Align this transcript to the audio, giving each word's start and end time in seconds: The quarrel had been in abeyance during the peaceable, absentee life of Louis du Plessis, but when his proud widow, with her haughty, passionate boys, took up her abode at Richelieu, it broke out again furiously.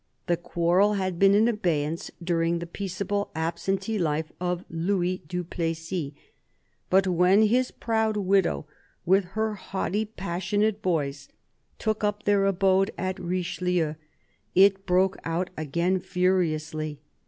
The 0.25 0.35
quarrel 0.35 0.93
had 0.93 1.19
been 1.19 1.35
in 1.35 1.47
abeyance 1.47 2.09
during 2.23 2.57
the 2.57 2.65
peaceable, 2.65 3.29
absentee 3.35 3.99
life 3.99 4.31
of 4.39 4.65
Louis 4.67 5.19
du 5.27 5.43
Plessis, 5.43 6.13
but 6.89 7.05
when 7.05 7.43
his 7.43 7.69
proud 7.69 8.17
widow, 8.17 8.65
with 9.05 9.25
her 9.37 9.53
haughty, 9.53 10.05
passionate 10.05 10.81
boys, 10.81 11.27
took 11.77 12.03
up 12.03 12.25
her 12.25 12.47
abode 12.47 12.89
at 12.97 13.19
Richelieu, 13.19 13.93
it 14.55 14.87
broke 14.87 15.17
out 15.23 15.51
again 15.55 15.99
furiously. 15.99 16.99